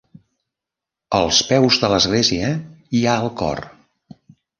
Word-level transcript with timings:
Als 1.17 1.41
peus 1.49 1.77
de 1.83 1.89
l'església 1.91 2.49
hi 3.01 3.03
ha 3.11 3.19
el 3.25 3.29
cor. 3.43 3.63